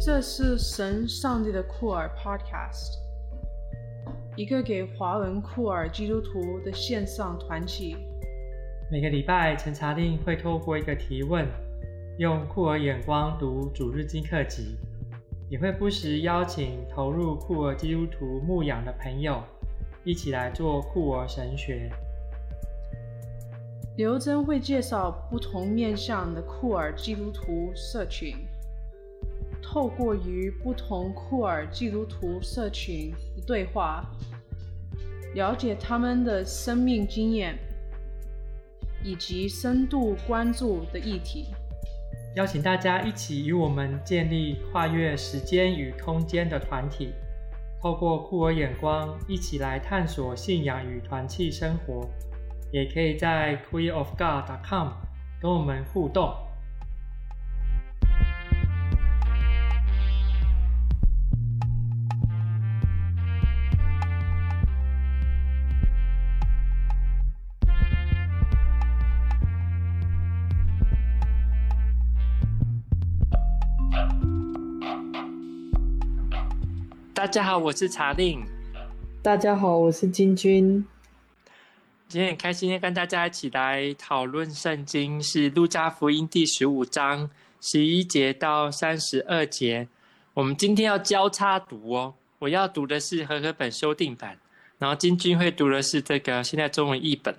[0.00, 2.98] 这是神上帝的酷儿 Podcast，
[4.36, 7.96] 一个给华文酷儿基督徒的线上团体。
[8.92, 11.44] 每个礼拜，陈查令会透过一个提问，
[12.16, 14.76] 用酷儿眼光读主日经课集，
[15.50, 19.42] 也会不时邀请投入酷儿基督徒牧养的朋友，
[20.04, 21.90] 一起来做酷儿神学。
[23.96, 28.36] 刘真会介绍不同面向的酷儿基督徒社群，
[29.70, 34.02] 透过与不同库尔基督徒社群的对话，
[35.34, 37.58] 了解他们的生命经验。
[39.04, 41.46] 以及深度关注的议题，
[42.34, 47.12] 邀请大家一起与我们建立跨越时间与空间的团体，
[47.80, 52.08] 透过酷儿眼光一起来探索信仰与团契生活，
[52.72, 54.88] 也可以在 queerofgod.com
[55.40, 56.34] 跟我们互动。
[77.18, 78.40] 大家好，我是查令。
[79.20, 80.86] 大家好，我是金君。
[82.06, 87.28] 今天很开心跟大家一起来讨论圣经，是路加福音第十五章
[87.60, 89.88] 十一节到三十二节。
[90.32, 94.38] 我们今天要交叉读哦，我要读的是和合本修订版，
[94.78, 97.36] 然后金君会读的是这个现在中文译本。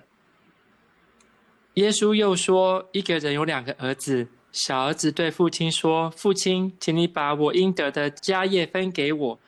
[1.74, 9.38] 耶稣又说，一个人有两个儿子，小儿子对父亲说：“父亲，请你把我应得的家业分给我。”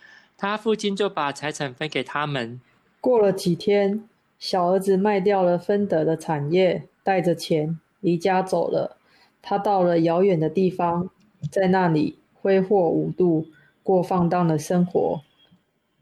[0.42, 2.60] 他父亲就把财产分给他们。
[3.00, 4.02] 过了几天，
[4.40, 8.96] 小儿子卖掉了分得的产业，带着钱离家走了。
[9.40, 11.08] 他到了遥远的地方，
[11.48, 13.46] 在那里挥霍无度，
[13.84, 15.22] 过放荡的生活。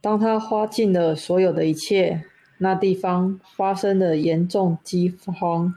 [0.01, 2.25] 当他花尽了所有的一切，
[2.57, 5.75] 那地方发生了严重饥荒，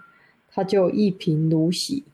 [0.49, 2.05] 他就一贫如洗。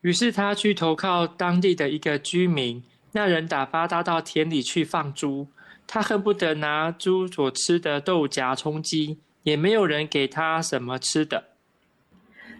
[0.00, 2.82] 于是他去投靠当地的一个居民。
[3.12, 5.48] 那人打发他到田里去放猪，
[5.86, 11.44] 他恨不得拿猪所吃的豆荚充饥，也没有人给他什么吃的。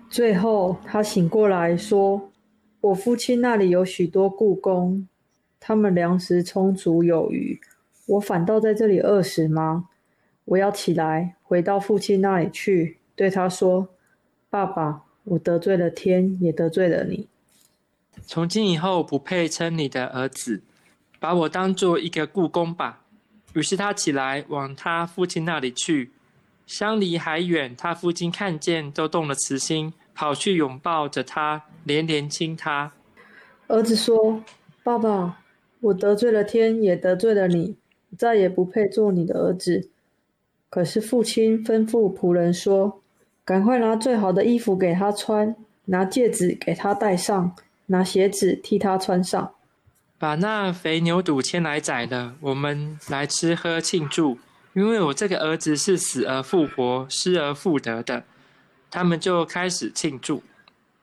[0.09, 2.33] 最后他醒过来说
[2.83, 5.07] ：“我父亲那里有许多雇工，
[5.61, 7.61] 他们粮食充足有余，
[8.07, 9.89] 我反倒在这里饿死吗？
[10.47, 13.89] 我要起来回到父亲那里去，对他说：
[14.49, 17.29] 爸爸，我得罪了天，也得罪了你。”
[18.27, 20.63] 从今以后不配称你的儿子，
[21.19, 23.01] 把我当做一个雇工吧。
[23.55, 26.13] 于是他起来往他父亲那里去，
[26.67, 32.93] 相离还远，他父亲看见都动了慈心，跑去拥抱着他，连连亲他。
[33.67, 34.45] 儿子说
[34.85, 35.41] ：“爸爸，
[35.81, 37.77] 我得罪了天，也得罪了你，
[38.17, 39.89] 再也不配做你的儿子。”
[40.71, 43.03] 可是父亲吩咐仆人说
[43.45, 47.57] ：“赶快拿最好的衣服给他穿，拿戒指给他戴上。”
[47.91, 49.51] 拿鞋子替他穿上，
[50.17, 54.39] 把那肥牛肚牵来宰了，我们来吃喝庆祝，
[54.75, 58.23] 因为我这个儿子是死而复活、失而复得的。
[58.93, 60.41] 他们就开始庆祝。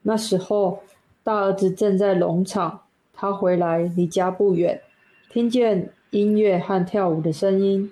[0.03, 0.81] 那时候，
[1.23, 2.83] 大儿子正在农场，
[3.13, 4.81] 他回来离家不远，
[5.29, 7.91] 听见音乐和跳舞的声音，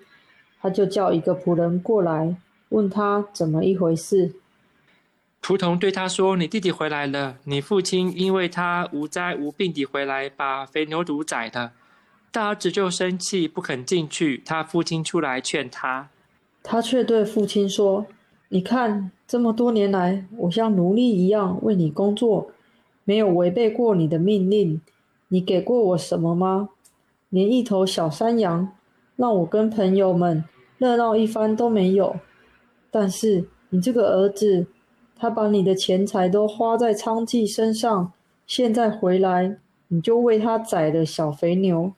[0.62, 2.38] 他就叫一个仆人过来，
[2.70, 4.36] 问他怎么一回事。
[5.48, 11.72] 仆童对他说：“你弟弟回来了，你父亲因为他无灾无病地回来，把肥牛犊宰了。”
[12.34, 14.42] 大儿子就生气，不肯进去。
[14.44, 16.10] 他父亲出来劝他，
[16.64, 18.08] 他却对父亲说
[18.50, 22.50] ：“你看，这么多年来，我像奴隶一样为你工作，
[23.04, 24.82] 没有违背过你的命令。
[25.28, 26.70] 你给过我什么吗？
[27.30, 28.72] 连一头小山羊，
[29.16, 30.44] 让我跟朋友们
[30.80, 32.16] 热闹一番都没有。
[32.90, 34.66] 但是你这个儿子。”
[35.18, 38.12] 他把你的钱财都花在娼妓身上，
[38.46, 39.58] 现在回来，
[39.88, 41.94] 你就为他宰了小肥牛。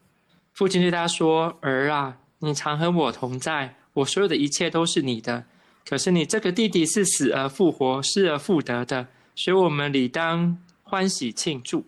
[0.53, 5.45] 父亲对他说：“儿啊，你常和我同在，我所有的一切都是你的。
[5.87, 11.83] 可是你这个弟弟是死而复活、失而复得的，所以我们理当欢喜庆祝。”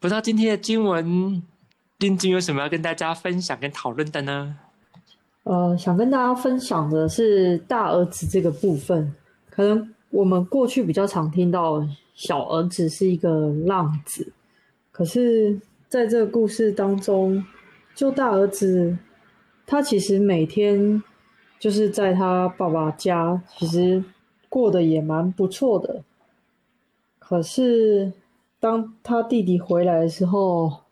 [0.00, 1.42] 不知道今天的经文，
[1.98, 4.56] 丁金有什么要跟大家分享跟讨论的呢？
[5.42, 9.14] 呃，想跟大家分享的是大儿子这个部分。
[9.50, 14.32] 可能我们过去比较常听到小儿子是一个浪子，
[14.90, 17.44] 可是在这个故事当中，
[17.94, 18.96] 就大儿子
[19.66, 21.02] 他其实每天
[21.58, 24.02] 就是在他爸爸家，其实
[24.48, 26.02] 过得也蛮不错的。
[27.18, 28.12] 可是
[28.58, 30.84] 当他弟弟回来的时候，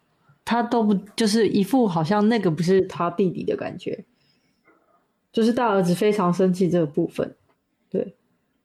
[0.45, 4.05] 他都不就是一副好像那个不是他弟弟的感觉，
[5.33, 7.35] 就是大儿子非常生气这个部分。
[7.91, 8.15] 对，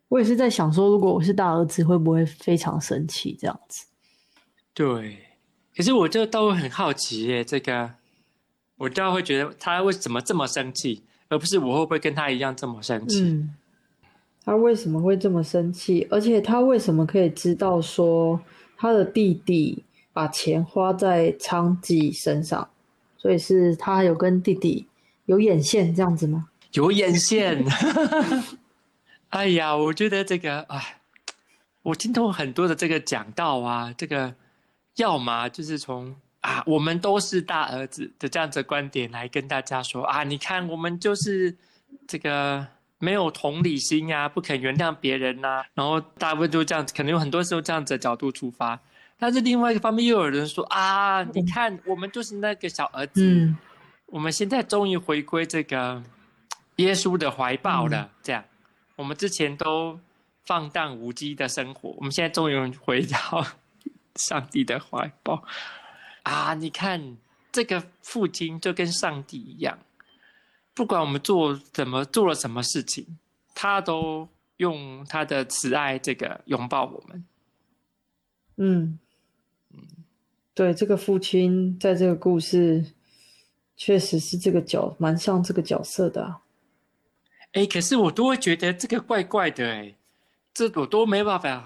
[0.10, 3.86] 我也是在想说，如果我是大儿子，会不会非常生气这样子？
[4.74, 5.20] 对，
[5.76, 7.92] 可是我就倒会很好奇耶，这个
[8.78, 13.22] 我倒会觉得他为什么这么生气，而不是我会不会跟他一样这么生气？
[13.22, 13.56] 嗯，
[14.44, 16.08] 他为什么会这么生气？
[16.12, 18.40] 而且他为什么可以知道说
[18.78, 19.84] 他的弟弟？
[20.16, 22.70] 把钱花在昌吉身上，
[23.18, 24.86] 所以是他有跟弟弟
[25.26, 26.50] 有眼线这样子吗？
[26.74, 27.66] 有眼线。
[29.34, 31.00] 哎呀，我觉得这个，哎，
[31.82, 34.32] 我听到很多的这个讲道啊，这个
[34.98, 41.58] 要么就是从啊，我们都是大儿子的这样子的观点来跟大家说啊，你看我们就是
[42.08, 42.64] 这个
[43.00, 48.80] 没有同理心啊，不肯原谅别人呐、啊，然后大部分就这样子，可能有很多时候这样子的角度出发。
[49.18, 53.58] 但是另外一个方面，又有人说啊，你看，我们就是那个小儿子，嗯、
[54.06, 56.04] 我们现在终于回归这个
[56.76, 57.98] 耶稣的怀抱了。
[57.98, 58.44] 嗯、这样，
[58.96, 60.00] 我们之前都
[60.44, 63.46] 放荡无羁的生活，我们现在终于回到
[64.16, 65.44] 上帝的怀抱。
[66.24, 67.18] 啊，你看，
[67.52, 69.80] 这个父亲就跟上帝一样，
[70.74, 73.18] 不管我们做怎么做了什么事情，
[73.56, 77.26] 他都用他的慈爱这个拥抱我们。
[78.58, 79.00] 嗯
[79.72, 79.88] 嗯。
[80.54, 82.94] 对，这个父亲在这个故事
[83.76, 86.43] 确实是这个角蛮像这个角色的啊。
[87.54, 89.94] 哎，可是我都会觉得这个怪怪的哎，
[90.54, 91.64] 这我都没办法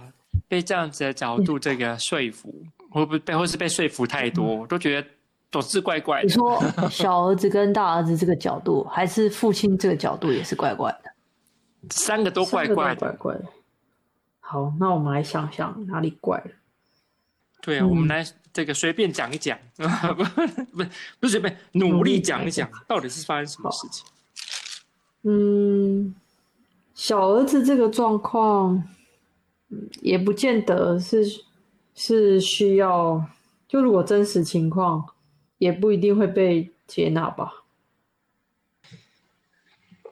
[0.47, 2.53] 被这样子的角度这个说服，
[2.89, 5.07] 会不会被或是被说服太多，我都觉得
[5.51, 6.27] 总是怪怪的。
[6.27, 11.11] 你说小儿子跟大儿子这个角度，还是父亲这个角度也是怪怪的？
[11.89, 13.45] 三个都怪怪的，怪怪的。
[14.39, 16.51] 好，那我们来想想哪里怪了。
[17.61, 20.83] 对啊，嗯、我们来这个随便讲一讲， 不不
[21.19, 24.05] 不是随便努力讲一讲，到底是发生什么事情？
[25.23, 26.15] 嗯，
[26.93, 28.83] 小儿子这个状况，
[30.01, 31.23] 也不见得是
[31.93, 33.25] 是需要，
[33.67, 35.05] 就如果真实情况，
[35.57, 37.51] 也不一定会被接纳吧？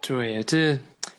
[0.01, 0.77] 对，这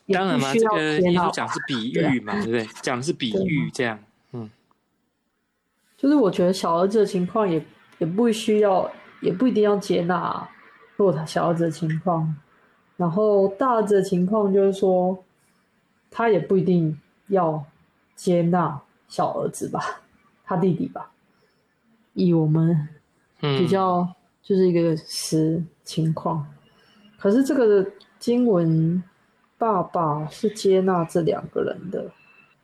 [0.09, 2.67] 当然嘛，这个耶稣讲是比喻嘛，对不对？
[2.83, 3.99] 讲的是比喻这样。
[4.33, 4.51] 嗯
[5.97, 7.65] 就是我觉得小儿子的情况也
[7.99, 8.89] 也不需要，
[9.23, 10.51] 也不一定要接纳、啊，
[10.97, 12.37] 如果他小儿子的情况，
[12.97, 15.23] 然后大儿子的情况就是说，
[16.11, 16.99] 他也不一定
[17.29, 17.65] 要
[18.15, 20.01] 接纳小儿子吧，
[20.45, 21.11] 他弟弟吧，
[22.15, 22.89] 以我们
[23.41, 24.09] 比较
[24.43, 27.87] 就是一个实情况，嗯、可是这个
[28.19, 29.03] 经文
[29.59, 32.11] 爸爸是接纳这两个人的。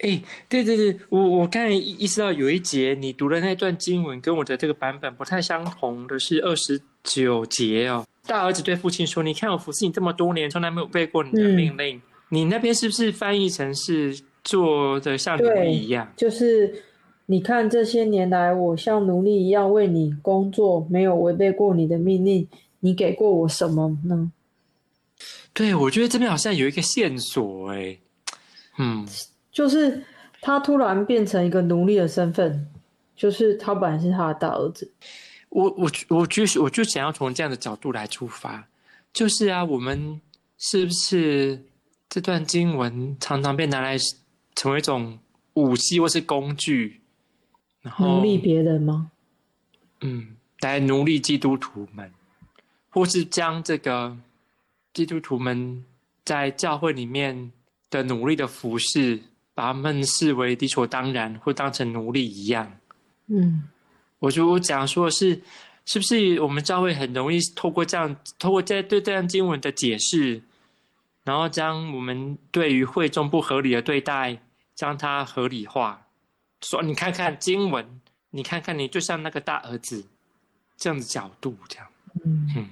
[0.03, 8.05] 哎，对对对，我我刚才意识到有一节你读的那段经文跟我的这个版本不太相同的是二十九节哦。
[8.27, 11.97] 大儿子对父亲说：“你看我服侍你这么多年，从来没有背过你的命令。
[11.99, 16.13] 嗯、你那边是不是翻译成是做的像奴隶一样？
[16.17, 16.83] 就是
[17.27, 22.49] 你看这些年来，我像奴隶一样为你工作，没有违背过你的命令。
[22.81, 24.33] 你给过我什么呢？”
[25.55, 27.99] 对，我觉得这边好像有一个线索哎，
[28.79, 29.07] 嗯。
[29.53, 30.03] 就是
[30.41, 32.67] 他突然变成一个奴隶的身份，
[33.15, 34.91] 就是他本来是他的大儿子。
[35.51, 38.67] 我我我就是我就想要从这样的角度来出发，
[39.13, 40.19] 就是啊，我们
[40.57, 41.63] 是不是
[42.09, 43.99] 这段经文常常被拿来
[44.55, 45.19] 成为一种
[45.53, 47.03] 武器或是工具，
[47.83, 49.11] 然后奴隶别人吗？
[50.01, 52.11] 嗯，来奴隶基督徒们，
[52.89, 54.17] 或是将这个
[54.95, 55.85] 基督徒们
[56.25, 57.53] 在教会里面
[57.91, 59.21] 的努力的服侍。
[59.55, 62.73] 把他们视为理所当然，或当成奴隶一样。
[63.27, 63.65] 嗯，
[64.19, 65.41] 我就我讲说的是，
[65.85, 70.43] 是不是我们教会很容易透过这样，透过在对这样经文的解释，
[71.25, 74.39] 然后将我们对于会众不合理的对待，
[74.75, 76.07] 将它合理化。
[76.63, 80.05] 说你看看经文，你看看你就像那个大儿子
[80.77, 81.87] 这样的角度，这样。
[82.25, 82.69] 嗯，嗯，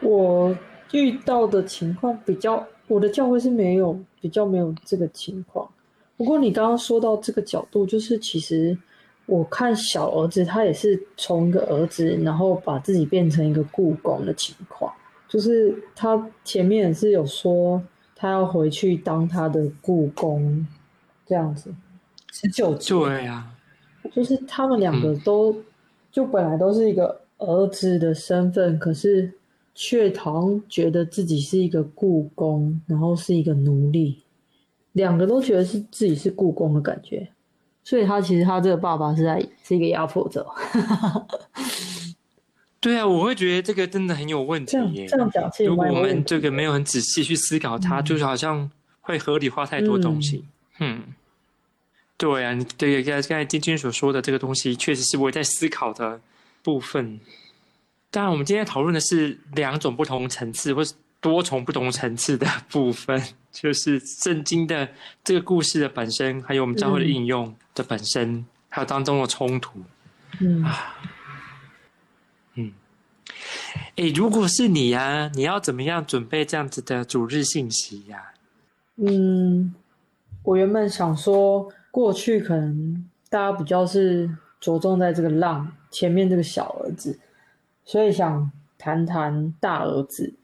[0.00, 0.56] 我
[0.92, 5.68] 遇到的情况比较，我的教会是没有比较没有这个情况。
[6.16, 8.76] 不过你刚刚说到这个角度，就是其实
[9.26, 14.92] 我看小儿子他也是从一个儿子，然后把自己变成一个故宫的情况，
[15.28, 17.82] 就是他前面也是有说
[18.14, 20.66] 他要回去当他的故宫，
[21.26, 21.74] 这样子，
[22.32, 23.50] 十九节，对呀，
[24.12, 25.64] 就是他们两个都、嗯、
[26.10, 29.30] 就本来都是一个儿子的身份，可是
[29.74, 34.22] 却好像觉得自己是一个故宫，然后是一个奴隶。
[34.96, 37.28] 两个都觉得是自己是故宫的感觉，
[37.84, 40.46] 所以他其实他这个爸爸是在是一个压迫者。
[42.80, 45.06] 对啊，我会觉得这个真的很有问题耶。
[45.06, 50.46] 这样讲，如果我们这个没有很仔细去思考它，嗯、就是好像会合理化太多东西。
[50.78, 51.14] 嗯，嗯
[52.16, 56.20] 对啊，你对刚才金君所说的这个东西，确实是我在思考的
[56.62, 57.20] 部分。
[58.10, 63.20] 当然，我们今天讨论的是两种不同层次，或是多重不同层次的部分，
[63.56, 64.86] 就是圣经的
[65.24, 69.80] 这个故事的本身，还有我们教会的应用的本身，嗯、还有当中的冲突。
[70.40, 70.94] 嗯啊，
[72.54, 72.70] 嗯，
[73.96, 78.34] 哎，如果是你啊，你要怎么样准备这样子的主日信息呀、啊？
[78.96, 79.74] 嗯，
[80.42, 87.18] 我原本想说，过去可能大家比较是着重在这个浪前面这个小儿子。
[87.86, 90.34] 所以想谈谈大儿子，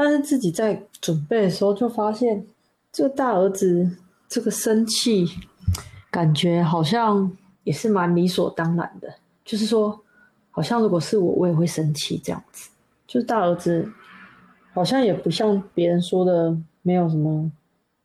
[0.00, 2.46] 但是自己在准备的时候就发现，
[2.92, 3.96] 这个大儿子
[4.28, 5.26] 这个生气，
[6.08, 9.12] 感觉好像也是蛮理所当然的。
[9.44, 10.00] 就是说，
[10.52, 12.70] 好像如果是我，我也会生气这样子。
[13.08, 13.90] 就是大儿子
[14.72, 17.50] 好像也不像别人说的没有什么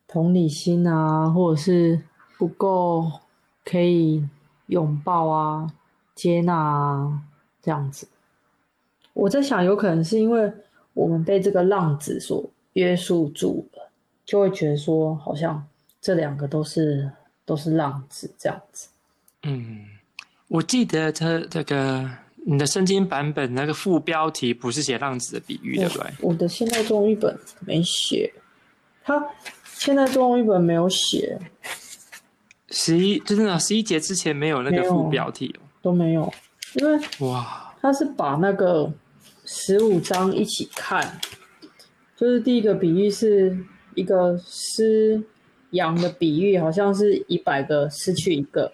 [0.08, 2.02] 同理心啊，或者是
[2.36, 3.08] 不够
[3.64, 4.28] 可以
[4.66, 5.72] 拥抱啊、
[6.16, 7.22] 接纳啊
[7.62, 8.08] 这样子。
[9.12, 10.52] 我在想，有可能是因为
[10.94, 13.90] 我们被这个浪子所约束住了，
[14.24, 15.64] 就会觉得说，好像
[16.00, 17.10] 这两个都是
[17.44, 18.88] 都是浪子这样子。
[19.42, 19.84] 嗯，
[20.48, 22.08] 我记得他这个
[22.46, 26.10] 你的圣经版本那个副标题不是写浪子的比喻，对不对？
[26.20, 27.36] 我的现代中文译本
[27.66, 28.32] 没写，
[29.02, 29.20] 他
[29.64, 31.38] 现代中文译本没有写。
[32.70, 36.32] 十一真的十一节之前没有那个副标题都没有，
[36.74, 38.92] 因为哇，他是把那个。
[39.46, 41.20] 十五章一起看，
[42.16, 43.54] 就是第一个比喻是
[43.94, 45.22] 一个失
[45.70, 48.72] 羊的比喻，好像是一百个失去一个，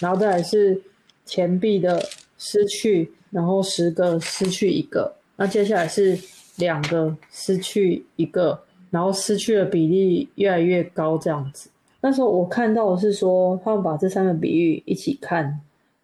[0.00, 0.80] 然后再来是
[1.24, 2.00] 钱币的
[2.38, 6.16] 失去，然后十个失去一个，那接下来是
[6.58, 11.68] 两个失去一个，然后失去的比例越来越高这样子。
[12.00, 15.60] 那时候我看到的是说，他们把这三个比喻一起看，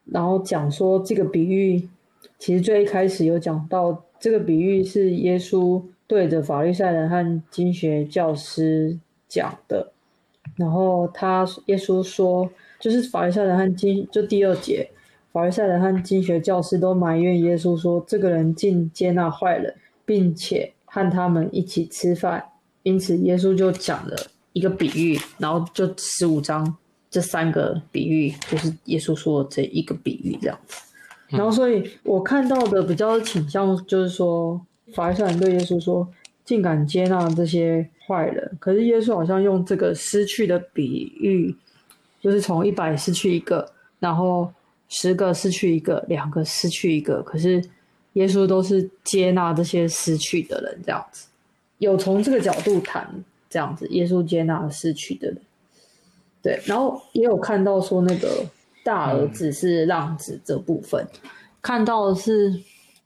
[0.07, 1.89] 然后讲说这个比喻。
[2.43, 9.93] 其实最一开始有讲到这个比喻是耶稣对着法利赛人和经学教师讲的，
[10.57, 14.91] 然后他耶稣说，就是法利赛人和经就第二节，
[15.31, 19.73] 法利赛人和经学教师都埋怨耶稣说，这个人竟接纳坏人，
[20.05, 22.45] 并且和他们一起吃饭，
[22.83, 24.17] 因此耶稣就讲了
[24.53, 26.77] 一个比喻，然后就十五章
[27.09, 30.92] 这三个比喻就是耶稣说的这一个比喻这样子。
[31.33, 34.61] 然后，所以我看到的比较倾向就是说，
[34.93, 36.07] 法利赛人对耶稣说
[36.45, 41.57] ：“竟敢接纳这些坏人。”可是耶稣好像用这个失去的比喻，
[42.21, 43.67] 就是从一百失去一个，
[43.99, 44.53] 然后
[44.89, 47.23] 十个失去一个，两个失去一个。
[47.23, 47.63] 可是
[48.13, 51.27] 耶稣都是接纳这些失去的人，这样子。
[51.79, 53.09] 有从这个角度谈，
[53.49, 55.39] 这样子，耶稣接纳失去的人。
[56.43, 58.45] 对，然后也有看到说那个。
[58.85, 62.53] 大儿子是浪子这部分，嗯、看到的是，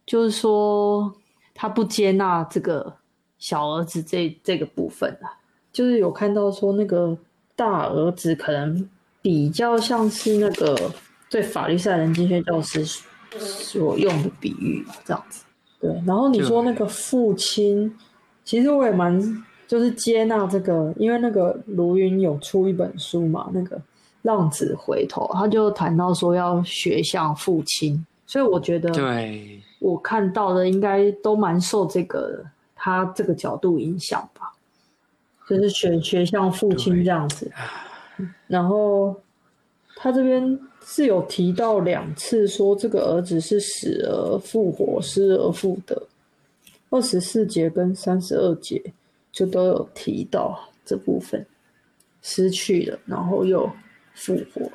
[0.07, 1.15] 就是说
[1.55, 2.97] 他不接纳这个
[3.39, 5.37] 小儿子这这个部分啊，
[5.73, 7.17] 就是有看到说那个
[7.55, 8.89] 大儿子可能
[9.21, 10.75] 比较像是那个
[11.31, 12.83] 对法律赛人经学教师
[13.39, 15.45] 所用的比喻这样子。
[15.79, 17.95] 对，然后你说那个父亲，
[18.45, 23.79] 其实我也蛮就是接纳这个，因为那个卢云有出一本书嘛，那个。
[24.27, 34.53] 浪子回头，他就谈到说要学像父亲，所以我觉得，对，我看到的应该都蛮受这个他这个角度影响吧，
[35.49, 37.49] 就是学学像父亲这样子。
[38.49, 39.15] 然后
[39.95, 46.03] 他这边是有提到两次说这个儿子是死而复活、失而复得，
[46.91, 48.83] 二十四节跟三十二节
[49.31, 51.47] 就都有提到这部分，
[52.23, 53.71] 失去了，然后又。
[54.17, 54.73] 复活，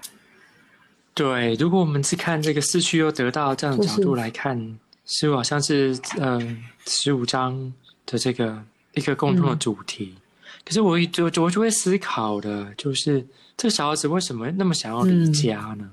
[1.15, 1.55] 对。
[1.55, 7.73] 如果我们是看这个失去又得到这样的角度来看，似乎好像是嗯十五章
[8.05, 10.13] 的这个一个共同的主题。
[10.15, 10.21] 嗯、
[10.63, 13.25] 可是我就我就会思考的，就是
[13.57, 15.79] 这个小孩子为什么那么想要离家呢？
[15.79, 15.91] 嗯、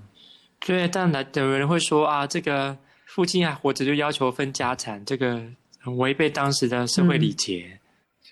[0.60, 2.76] 对，但来有人会说啊，这个
[3.06, 5.42] 父亲还活着就要求分家产，这个
[5.80, 7.80] 很违背当时的社会礼节，嗯、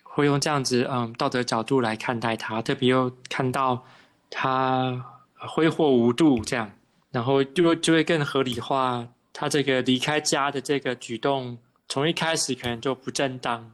[0.02, 3.82] 会用这样子嗯道德角度来看待他，特别又看到。
[4.30, 5.04] 他
[5.36, 6.70] 挥霍无度，这样，
[7.10, 13.70] 然后就就会更合理化他这个离开家的这个举动，从一开始可能就不正当。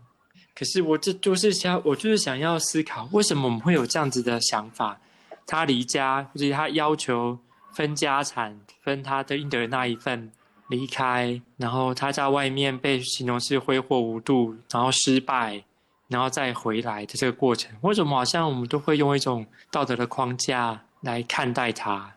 [0.54, 5.00] 可是我这就是想，我就是想要思考，为什么我们会有这样子的想法？
[5.46, 7.38] 他离家，或者他要求
[7.72, 10.30] 分家产，分他的应得的那一份，
[10.68, 15.64] 离开，然后他在外面被形容是挥霍无度，然后失败，
[16.12, 22.12] 然后再回来的这个过程，为什么好像我们都会用一种道德的框架来看待他？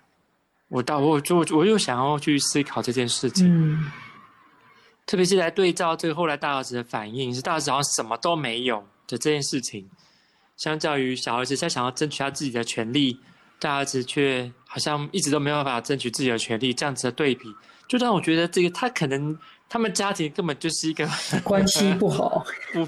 [0.67, 3.91] 我到我就我又想要去思考这件事情，嗯，
[5.05, 9.89] 特别是来对照这个后来大儿子的反应，是大儿子好像什么都没有的这件事情，
[10.57, 13.19] 相较于小儿子在想要争取他自己的权利，
[13.59, 17.55] 大儿子却好像一直都没有办法争取自己的权利，这样子的对比。
[17.87, 19.37] 就让我觉得这个他可能
[19.69, 21.07] 他们家庭根本就是一个
[21.43, 22.87] 关系不好， 不，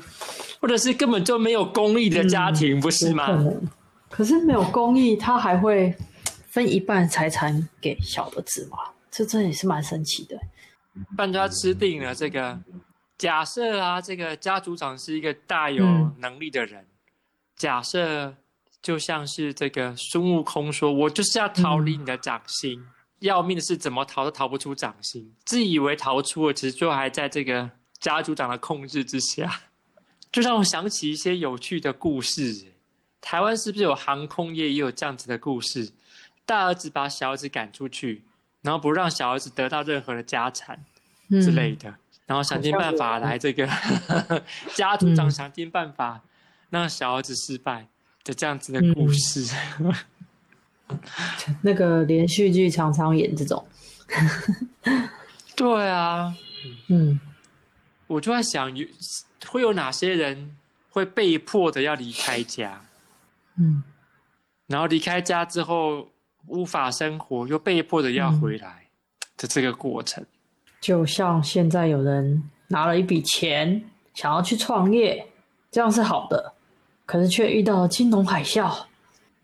[0.59, 3.25] 或者是根本就没有公义的家庭，嗯、不是吗？
[3.27, 3.61] 可，
[4.09, 5.95] 可是没有公义，他还会
[6.49, 8.77] 分一半财产给小儿子吗？
[9.11, 10.39] 这真的也是蛮神奇的。
[11.15, 12.59] 半家吃定了这个
[13.17, 15.85] 假设啊，这个家族长是一个大有
[16.19, 16.87] 能力的人，嗯、
[17.55, 18.33] 假设
[18.81, 22.79] 就像是这个孙悟空说：“我就是要逃离你的掌心。
[22.79, 22.87] 嗯”
[23.21, 25.33] 要命的是，怎么逃都逃不出掌心。
[25.43, 27.67] 自以为逃出了，其实就还在这个
[27.99, 29.61] 家族长的控制之下。
[30.31, 32.65] 就让我想起一些有趣的故事。
[33.21, 35.91] 台湾是不是有航空业也有这样子的故事？
[36.45, 38.23] 大儿子把小儿子赶出去，
[38.61, 40.79] 然后不让小儿子得到任何的家产
[41.29, 41.95] 之类的，嗯、
[42.27, 43.67] 然后想尽办法来这个
[44.73, 46.21] 家族长想尽办法
[46.69, 47.87] 让小儿子失败
[48.23, 49.45] 的这样子的故事。
[49.79, 49.93] 嗯。
[51.63, 53.67] 那个连续剧常常演这种，
[55.53, 56.33] 对啊，
[56.87, 57.19] 嗯，
[58.07, 58.87] 我就在想，有
[59.47, 60.55] 会有哪些人
[60.89, 62.81] 会被迫的要离开家，
[63.57, 63.83] 嗯，
[64.67, 66.07] 然后离开家之后
[66.47, 68.87] 无法生活，又被迫的要回来
[69.37, 70.25] 的这个过程，
[70.81, 73.83] 就像现在有人拿了一笔钱
[74.13, 75.27] 想要去创业，
[75.69, 76.53] 这样是好的，
[77.05, 78.85] 可是却遇到了金融海啸，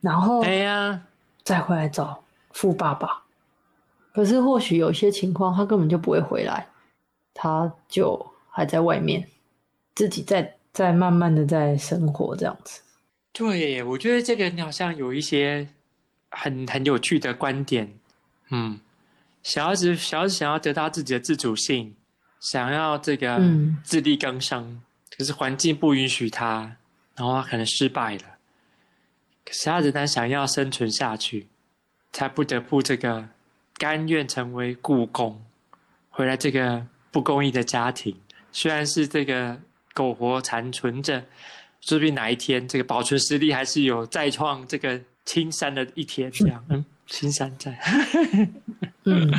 [0.01, 1.01] 然后，哎呀。
[1.43, 3.22] 再回来找富爸爸，
[4.13, 6.65] 可是或许有些情况他根本就不会回来，
[7.34, 9.28] 他就还在外面，
[9.96, 12.82] 自己在在慢慢的在生活这样子。
[13.32, 15.68] 对，我觉得这个你好像有一些
[16.30, 17.92] 很很有趣的观点。
[18.52, 18.80] 嗯，
[19.42, 21.96] 小孩子小孩子想要得到自己的自主性，
[22.39, 23.42] 想要这个
[23.84, 24.82] 自力更生，嗯、
[25.18, 26.78] 可是环境不允许他，
[27.16, 28.24] 然后他可能失败了。
[29.44, 31.48] 可是他仍然想要生存下去，
[32.12, 33.28] 才不得不这个
[33.80, 35.44] 甘愿成为雇工，
[36.12, 38.16] 回来这个不公义的家庭。
[38.54, 39.60] 虽然是这个
[39.94, 41.22] 苟活残存着，
[41.82, 46.32] 说不定哪一天这个保存实力还是有再创这个青山的一天。
[46.32, 47.78] 这样， 嗯，青山在。
[49.04, 49.30] 嗯，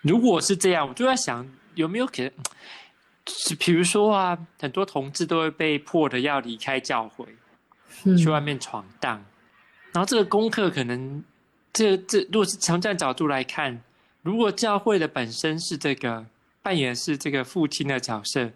[0.00, 2.32] 如果是这样，我就在想有没有可能，
[3.26, 7.24] 是比如说啊，很多同志都会被迫的要离开教会。
[8.16, 9.26] 去外面闯荡，嗯、
[9.92, 11.22] 然后这个功课可能，
[11.70, 13.78] 这这如果是从这样角度来看，
[14.22, 16.24] 如果教会的本身是这个
[16.62, 18.50] 扮演是这个父亲的角色，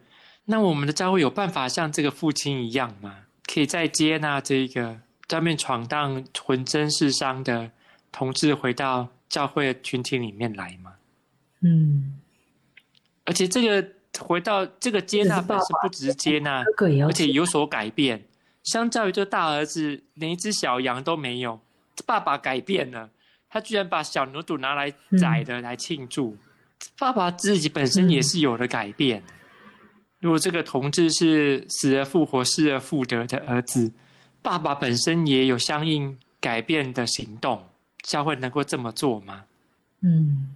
[0.45, 3.21] 那我们的教会有办法像这个父亲一样吗？
[3.47, 7.71] 可以再接纳这个在外面闯荡、浑身是伤的
[8.11, 10.95] 同志回到教会的群体里面来吗？
[11.61, 12.19] 嗯，
[13.25, 13.89] 而且这个
[14.19, 16.63] 回到这个接纳本身不只是接纳，
[17.07, 18.25] 而且有所改变。
[18.63, 21.61] 相较于这大儿子，连一只小羊都没有，
[22.07, 23.11] 爸爸改变了，
[23.51, 26.37] 他居然把小牛犊拿来宰的来庆祝。
[26.87, 29.21] 嗯、爸爸自己本身也是有了改变。
[29.21, 29.35] 嗯、
[30.21, 33.93] 如果这个同志是死而复活、失而复得的儿子，
[34.43, 37.65] 爸爸本身也有相应改变的行动。
[38.03, 39.45] 教会能够这么做吗？
[40.03, 40.55] 嗯，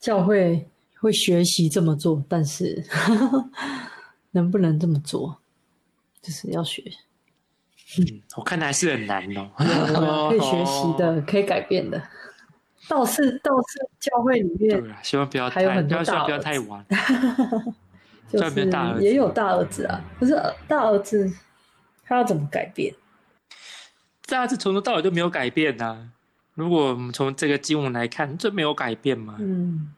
[0.00, 2.84] 教会会学习这么做，但是
[4.32, 5.38] 能不能这么做，
[6.20, 6.82] 就是要学。
[7.98, 10.28] 嗯，我看还是很难哦。
[10.28, 12.02] 可以学习的， 可以改变的。
[12.88, 16.84] 倒是倒是教会里面，对啊，希望不要还有很多大儿子，不要太晚。
[18.28, 18.68] 就是
[19.00, 20.34] 也有大儿子啊，可是
[20.66, 21.32] 大儿子
[22.04, 22.94] 他要怎么改变？
[24.26, 26.10] 大儿子从头到尾都没有改变啊。
[26.54, 29.36] 如果我们从这个经文来看，这没有改变吗？
[29.38, 29.94] 嗯，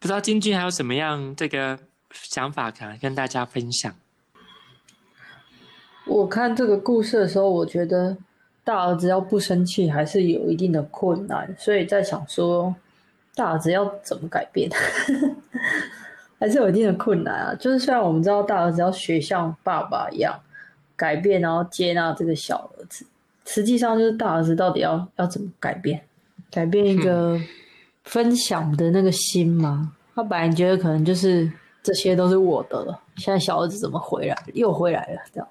[0.00, 1.78] 不知道金君还有什么样这个
[2.10, 3.94] 想法，可能跟大家分享。
[6.06, 8.16] 我看这个故事的时候，我觉得
[8.68, 12.74] 大儿子要不生气还是有一定的困难，所以在想说，
[13.34, 14.70] 大儿子要怎么改变，
[16.38, 17.54] 还是有一定的困难啊。
[17.54, 20.38] 就是虽然我们知道大儿子要学像爸爸一样
[20.96, 23.06] 改变，然后接纳这个小儿子，
[23.46, 25.98] 实际上就是大儿子到底要要怎么改变？
[26.50, 27.40] 改变一个
[28.04, 29.94] 分享的那个心吗？
[30.14, 31.50] 他本来觉得可能就是
[31.82, 35.48] 这些都是我的了，现在小儿子怎么回来，又回来了这样。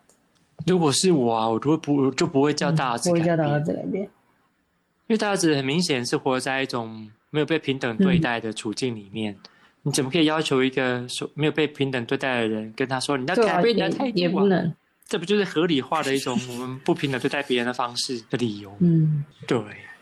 [0.67, 3.23] 如果是我啊，我就会不就不会叫大儿子改变。
[3.23, 4.03] 不会叫大儿子改变。
[4.03, 9.33] 因为大儿子很明显是活在一种没有被平等对待的处境里面。
[9.33, 9.39] 嗯、
[9.83, 14.11] 你怎么可以要求一个说没有被平等对待的人跟他说你要改变你的态度、啊？
[14.15, 14.73] 也不能，
[15.07, 18.75] 这不就是合理化的一种我们不平等对待别人的方式的理由？
[18.79, 19.57] 嗯，对，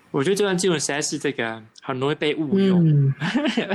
[0.10, 3.14] 我觉得这段经文实在是这个很容易被误用，嗯、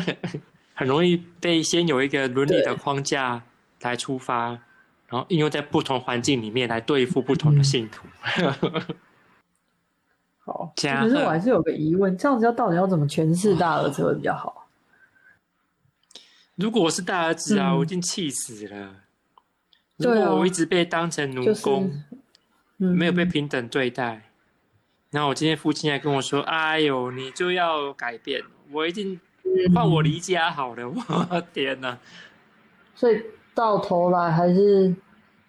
[0.74, 3.40] 很容易被先有一个伦理的框架
[3.83, 4.59] 来出发，
[5.10, 8.06] 然后应用在不同环境里面来对付不同的信徒。
[8.38, 8.82] 嗯
[10.42, 14.68] 好，可是我还是有个疑问，这样子要到底要怎么诠释大儿子会比较好？
[16.56, 18.96] 如果我是大儿子啊，嗯、我已经气死了。
[19.98, 22.02] 如果我一直被当成奴工，就是
[22.78, 24.30] 嗯、没有被平等对待，
[25.10, 28.42] 然后我今天父亲还跟我说：“哎呦，你就要改变，
[28.72, 29.20] 我一定
[29.74, 30.82] 换我离家好了。
[30.82, 30.94] 嗯”
[31.30, 31.98] 我天哪！
[32.94, 33.22] 所以
[33.60, 34.94] 到头来还是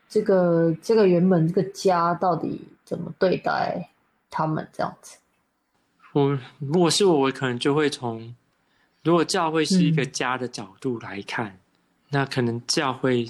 [0.10, 3.88] 这个这个原本这个家到底怎么对待？
[4.30, 5.17] 他们这样子，
[6.12, 8.36] 我如果是我，我可能就会从
[9.02, 11.60] 如果教会是一个家的角度来看，嗯、
[12.10, 13.30] 那可能教会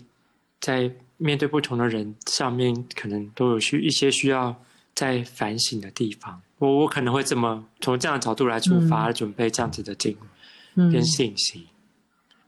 [0.60, 4.56] 在面对不同的人上面，可能都有需一些需要
[4.96, 6.42] 在反省的地方。
[6.58, 10.18] 我我可能会这么从这样的角度来出发，嗯、准备这样子的经
[10.76, 11.68] 文跟信息。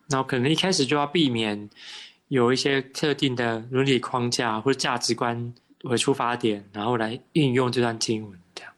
[0.09, 1.69] 然后可能一开始就要避免
[2.33, 8.73] 有一些特定的伦理框架或者价值观为出发点，然后来运用这段经文这样。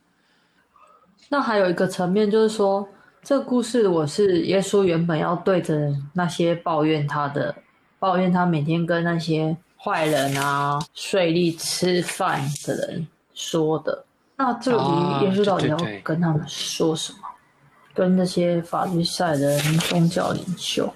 [1.30, 2.86] 那还有一个层面，就是说，
[3.24, 7.56] 这个故事我是耶稣原本要对着那些抱怨他的、
[7.98, 14.04] 抱怨他每天跟那些坏人啊、税吏吃饭的人说的。
[14.36, 17.20] 那这里耶稣到底要跟他们说什么？
[17.20, 17.32] 哦、
[17.94, 20.94] 对对对，跟那些法律赛人、宗教领袖？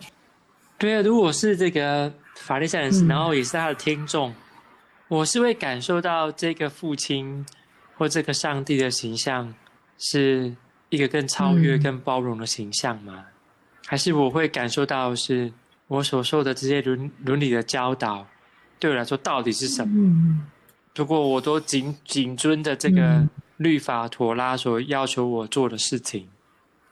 [0.78, 4.36] 对啊，如果是这个法利赛人，然后也是他的听众，嗯、
[5.08, 7.46] 我是会感受到这个父亲
[7.98, 9.54] 或这个上帝的形象。
[10.02, 10.56] 是
[10.88, 13.16] 一个更超越、更包容的形象吗？
[13.18, 13.26] 嗯、
[13.86, 15.52] 还是我会感受到，是
[15.88, 18.26] 我所受的这些伦伦理的教导，
[18.80, 19.94] 对我来说到底是什么？
[19.94, 20.48] 嗯、
[20.96, 26.30] 如果我都谨谨遵着这个律法妥拉所要求我做的事情，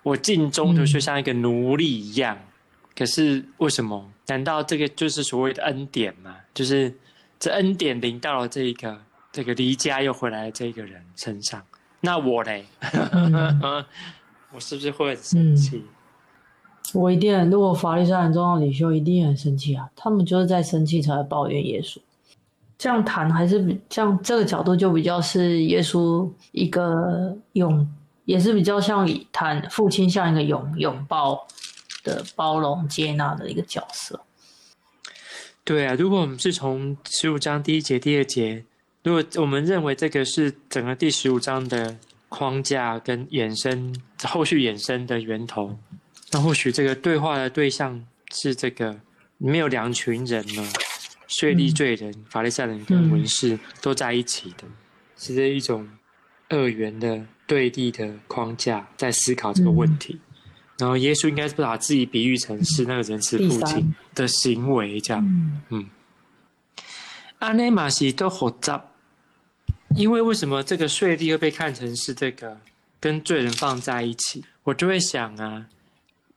[0.03, 2.35] 我尽忠的就像一个奴隶一样。
[2.35, 2.47] 嗯、
[2.93, 4.11] 可是为什么？
[4.27, 6.35] 难道这个就是所谓的恩典吗？
[6.53, 6.93] 就是
[7.39, 8.97] 这恩典临到了这一个
[9.31, 11.61] 这个离家又回来的这个人身上？
[12.01, 12.65] 那我嘞，
[14.53, 15.83] 我是不是会很生气？
[16.93, 19.89] 我一定，如果法利赛人、宗教领袖一定很生气啊！
[19.95, 21.97] 他们就是在生气才会抱怨耶稣。
[22.77, 27.85] 这样谈还是比这样这个角度就比较是耶稣一个拥，
[28.25, 31.45] 也是比较像谈父亲像一个拥拥抱
[32.07, 34.23] 的包容接纳的一个角色。
[35.63, 38.63] 对啊，如果我们是从十五章第一节、第二节。
[39.03, 45.79] 如果我们认为这个是整个第十五章的框架跟衍生后续衍生的源头，
[46.31, 48.99] 那或许这个对话的对象是这个
[49.37, 50.69] 没有两群人呢，
[51.27, 54.65] 税吏罪人、法利赛人跟文士都在一起的，
[55.15, 55.87] 是这一种
[56.49, 60.19] 二元的对立的框架在思考这个问题。
[60.77, 65.87] 然后耶稣应该是把自己比喻成是那个仁慈父亲的行为，这样，嗯，
[67.39, 68.83] 阿内马西都好杂。
[69.95, 72.59] 因为为什么这个税吏会被看成是这个
[72.99, 74.43] 跟罪人放在一起？
[74.63, 75.65] 我就会想啊，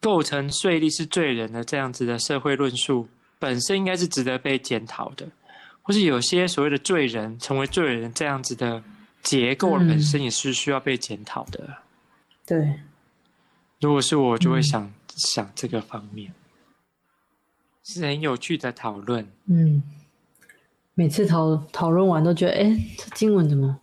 [0.01, 3.09] 构成税吏是罪人的这样子的社会论述
[3.41, 5.27] 本身应该是值得被检讨的，
[5.83, 8.83] 或是有些所谓的罪人成为罪人这样子的
[9.23, 11.65] 结构本身也是需要被检讨的。
[11.65, 11.75] 嗯、
[12.47, 12.81] 对，
[13.81, 16.33] 如果是我，就会想、嗯、想这个方面，
[17.83, 19.27] 是很有趣的讨论。
[19.47, 19.83] 嗯。
[20.95, 23.81] 每次讨讨论完都觉得，哎，这经文怎么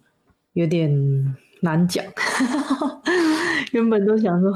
[0.54, 2.06] 有点难讲？
[3.74, 4.54] 原本都想说，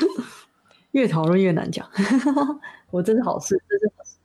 [0.92, 1.88] 越讨论越难讲。
[2.90, 4.16] 我这是好事，这是好事。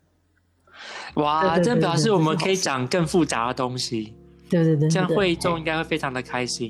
[1.14, 4.14] 哇，这表示我们可以讲更复杂的东西。
[4.50, 6.70] 对对对，这样会众应该会非常的开心。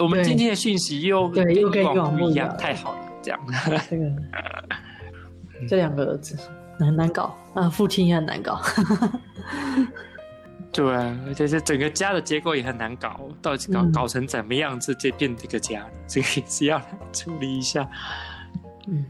[0.00, 3.40] 我们今天的讯息又对又跟以往不一样，太好了，这样。
[3.88, 4.10] 这个
[5.68, 6.36] 这两个儿子。
[6.76, 8.60] 很难搞啊，父亲也很难搞。
[10.72, 17.88] 对啊，而且是整个家的结构也很难搞，到底搞、嗯、搞成怎么样子，这变这个家，这个也是要来处理一下。
[18.88, 19.06] 嗯，